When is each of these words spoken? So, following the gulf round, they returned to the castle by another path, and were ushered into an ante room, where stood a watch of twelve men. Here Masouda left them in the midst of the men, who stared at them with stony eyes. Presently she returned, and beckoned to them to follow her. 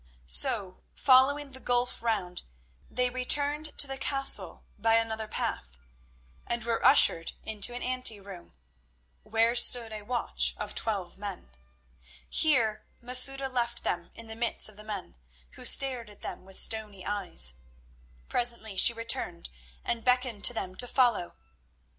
So, 0.25 0.81
following 0.95 1.51
the 1.51 1.59
gulf 1.59 2.01
round, 2.01 2.41
they 2.89 3.11
returned 3.11 3.77
to 3.77 3.85
the 3.85 3.99
castle 3.99 4.65
by 4.79 4.95
another 4.95 5.27
path, 5.27 5.77
and 6.47 6.63
were 6.63 6.83
ushered 6.83 7.33
into 7.43 7.75
an 7.75 7.83
ante 7.83 8.19
room, 8.19 8.55
where 9.21 9.53
stood 9.55 9.93
a 9.93 10.01
watch 10.01 10.55
of 10.57 10.73
twelve 10.73 11.19
men. 11.19 11.51
Here 12.27 12.83
Masouda 12.99 13.47
left 13.47 13.83
them 13.83 14.09
in 14.15 14.25
the 14.25 14.35
midst 14.35 14.67
of 14.67 14.75
the 14.75 14.83
men, 14.83 15.17
who 15.51 15.63
stared 15.65 16.09
at 16.09 16.21
them 16.21 16.45
with 16.45 16.57
stony 16.59 17.05
eyes. 17.05 17.59
Presently 18.27 18.77
she 18.77 18.93
returned, 18.93 19.51
and 19.85 20.03
beckoned 20.03 20.43
to 20.45 20.53
them 20.55 20.73
to 20.77 20.87
follow 20.87 21.29
her. 21.29 21.35